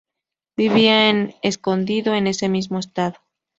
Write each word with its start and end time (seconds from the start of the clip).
Vivía 0.57 1.11
en 1.11 1.35
Escondido, 1.43 2.15
en 2.15 2.25
ese 2.25 2.49
mismo 2.49 2.79
estado. 2.79 3.17